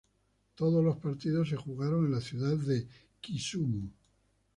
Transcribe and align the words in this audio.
Todos 0.55 0.83
los 0.83 0.97
partidos 0.97 1.49
se 1.49 1.55
jugaron 1.57 2.07
en 2.07 2.13
la 2.13 2.21
ciudad 2.21 2.55
de 2.57 2.87
Kisumu. 3.21 3.87